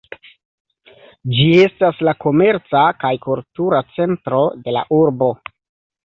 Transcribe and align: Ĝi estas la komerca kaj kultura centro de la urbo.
Ĝi 1.33 1.43
estas 1.65 1.99
la 2.07 2.13
komerca 2.25 2.81
kaj 3.03 3.11
kultura 3.25 3.81
centro 3.99 4.39
de 4.63 4.75
la 4.79 4.83
urbo. 5.01 5.29